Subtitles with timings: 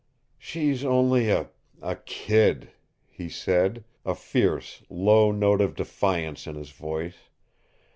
[0.39, 2.71] "She's only a a kid,"
[3.07, 7.29] he said, a fierce, low note of defiance in his voice.